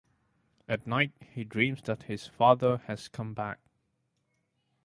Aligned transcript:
At 0.67 0.87
night 0.87 1.11
he 1.31 1.43
dreams 1.43 1.83
that 1.83 2.01
his 2.01 2.25
father 2.25 2.77
has 2.87 3.07
come 3.07 3.35
back. 3.35 3.59